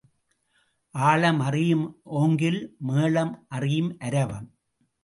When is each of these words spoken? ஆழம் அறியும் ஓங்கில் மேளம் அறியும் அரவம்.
ஆழம் 0.95 1.39
அறியும் 1.39 1.85
ஓங்கில் 2.11 2.61
மேளம் 2.87 3.45
அறியும் 3.49 3.97
அரவம். 3.99 4.49